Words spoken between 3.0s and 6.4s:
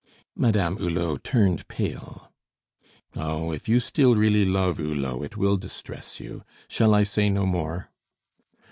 "Oh, if you still really love Hulot, it will distress